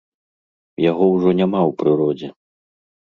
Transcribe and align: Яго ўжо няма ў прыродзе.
Яго 0.89 1.05
ўжо 1.15 1.29
няма 1.41 1.59
ў 1.69 1.79
прыродзе. 1.83 2.29